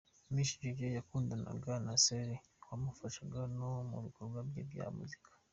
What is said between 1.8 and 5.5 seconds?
na Saley wamufashaga no mu bikorwa bye bya muzika.